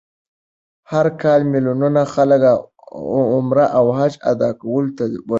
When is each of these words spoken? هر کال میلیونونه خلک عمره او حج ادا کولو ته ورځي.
هر 0.91 1.07
کال 1.21 1.41
میلیونونه 1.53 2.01
خلک 2.13 2.43
عمره 3.35 3.65
او 3.77 3.85
حج 3.97 4.13
ادا 4.31 4.49
کولو 4.61 4.91
ته 4.97 5.03
ورځي. 5.07 5.29